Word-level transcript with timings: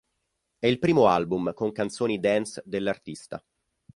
È 0.57 0.65
il 0.65 0.79
primo 0.79 1.05
album 1.05 1.53
con 1.53 1.71
canzoni 1.71 2.19
dance 2.19 2.63
dell'artista. 2.65 3.39